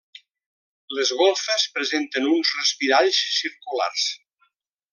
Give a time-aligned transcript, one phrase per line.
[0.99, 4.09] Les golfes presenten uns respiralls circulars.